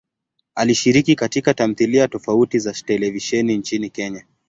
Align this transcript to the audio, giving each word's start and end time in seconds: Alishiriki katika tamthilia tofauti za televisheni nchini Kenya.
Alishiriki 0.55 1.15
katika 1.15 1.53
tamthilia 1.53 2.07
tofauti 2.07 2.59
za 2.59 2.73
televisheni 2.73 3.57
nchini 3.57 3.89
Kenya. 3.89 4.25